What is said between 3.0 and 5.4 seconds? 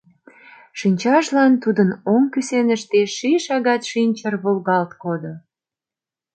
ший шагат шинчыр волгалт кодо.